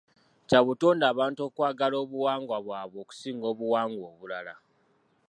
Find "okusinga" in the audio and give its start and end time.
3.03-3.45